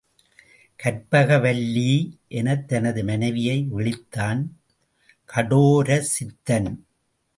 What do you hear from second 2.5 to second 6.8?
தனது மனைவியை விளித்தான் கடோரசித்தன்.